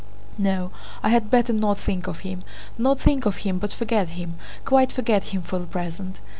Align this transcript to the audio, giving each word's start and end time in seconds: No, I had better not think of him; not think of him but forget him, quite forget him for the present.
No, 0.39 0.71
I 1.03 1.09
had 1.09 1.29
better 1.29 1.53
not 1.53 1.77
think 1.77 2.07
of 2.07 2.21
him; 2.21 2.41
not 2.75 2.99
think 2.99 3.27
of 3.27 3.35
him 3.45 3.59
but 3.59 3.71
forget 3.71 4.09
him, 4.09 4.33
quite 4.65 4.91
forget 4.91 5.25
him 5.25 5.43
for 5.43 5.59
the 5.59 5.67
present. 5.67 6.19